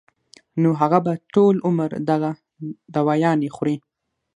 [0.61, 2.29] نو هغه به ټول عمر دغه
[2.95, 3.75] دوايانې خوري